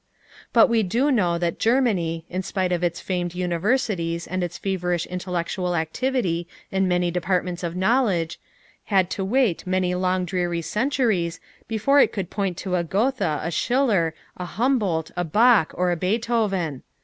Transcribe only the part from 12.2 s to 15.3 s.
point to a Goethe, a Schiller, a Humboldt, a